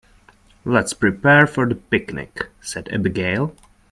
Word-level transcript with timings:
"Let's 0.65 0.93
prepare 0.95 1.45
for 1.45 1.69
the 1.69 1.75
picnic!", 1.75 2.47
said 2.59 2.89
Abigail. 2.91 3.55